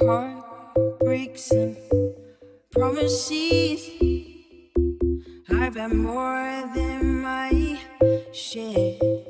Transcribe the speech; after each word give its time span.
heartbreaks 0.00 1.50
and 1.50 1.76
promises. 2.72 3.90
I've 5.50 5.76
had 5.76 5.92
more 5.92 6.70
than 6.74 7.22
my 7.22 7.80
share. 8.32 9.29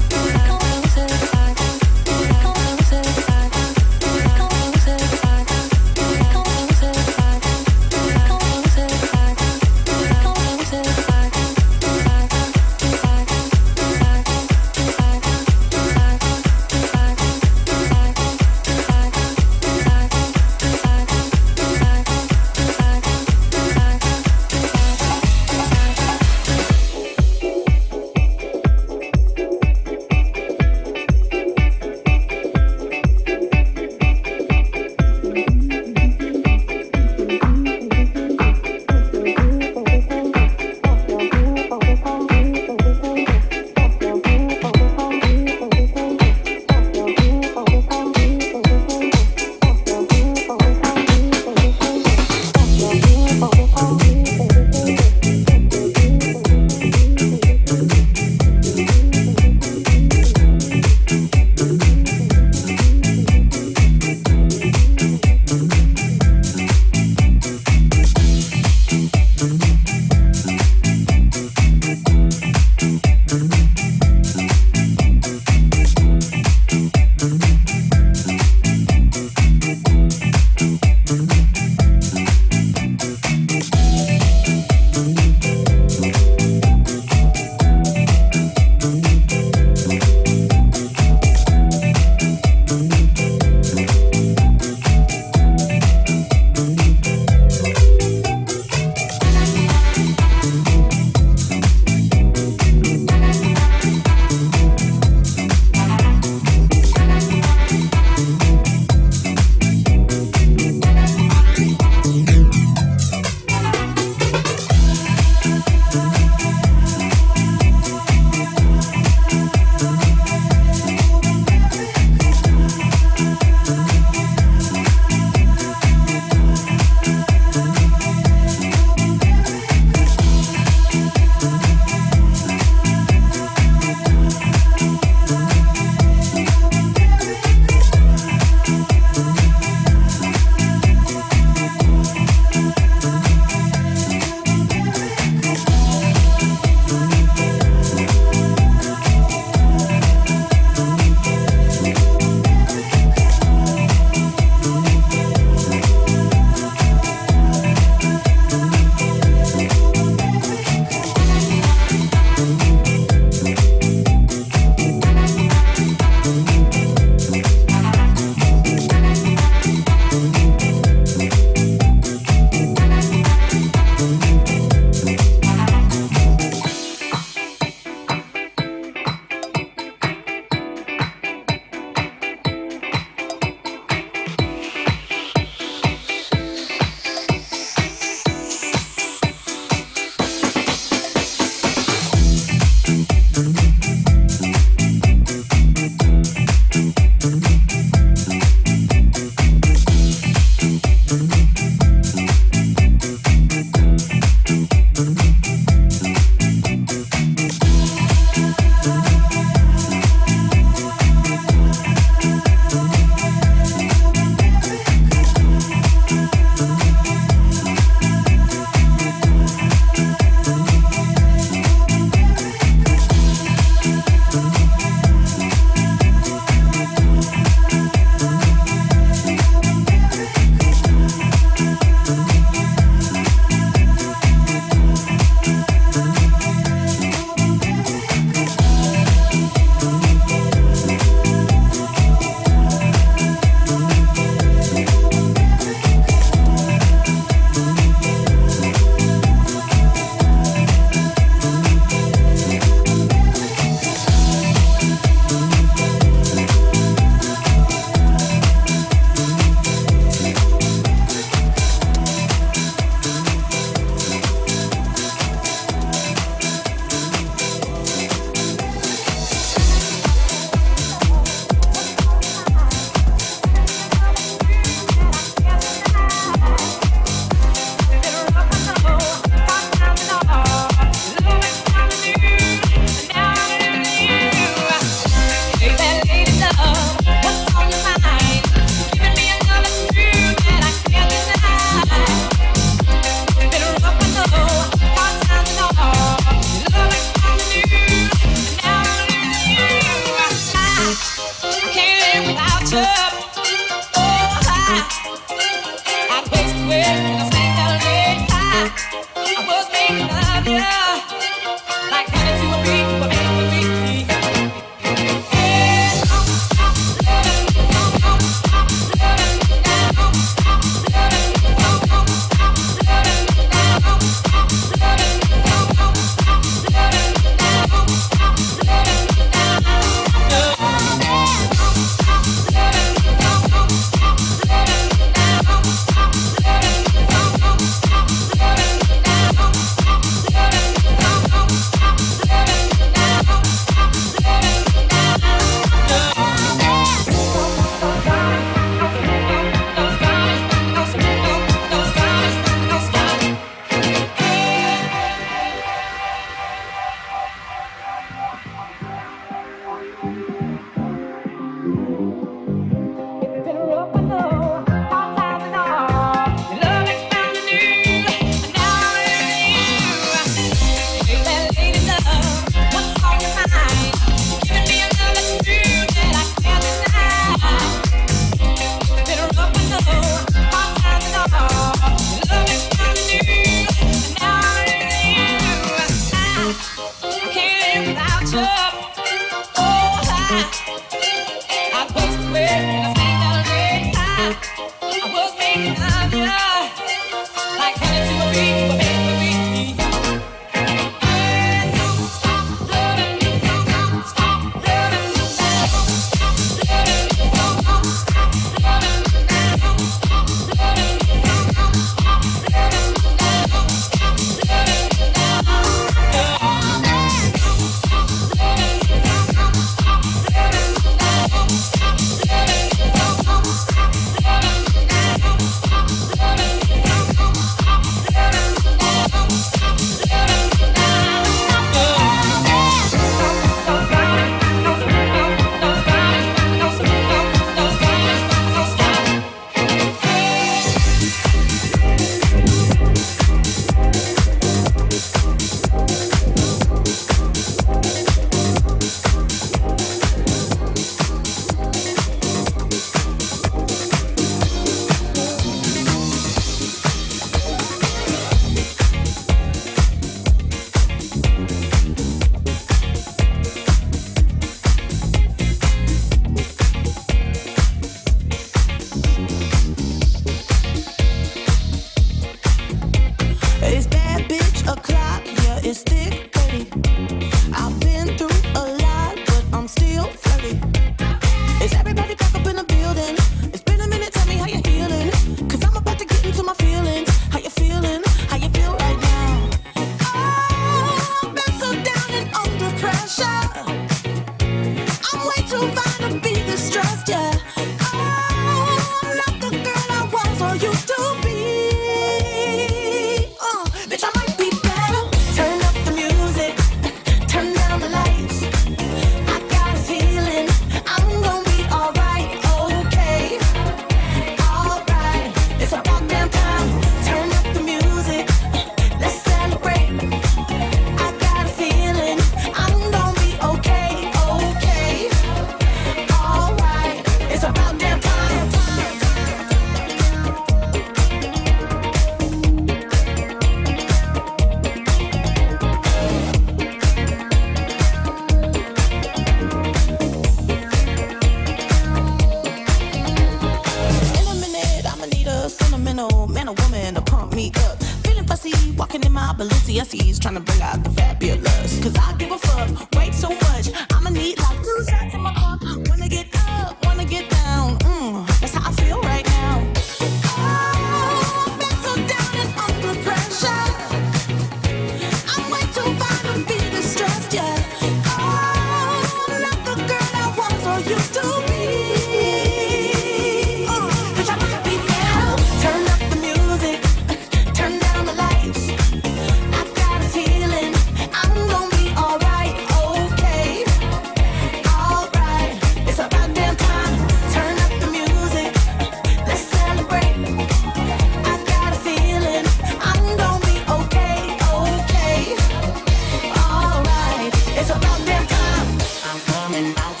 I'm 599.94 600.00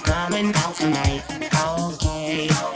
coming 0.00 0.54
out 0.54 0.74
tonight. 0.74 1.22
I'm 1.52 2.73